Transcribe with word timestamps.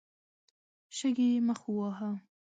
شګې 0.97 1.27
يې 1.33 1.39
مخ 1.47 1.61
وواهه. 1.69 2.11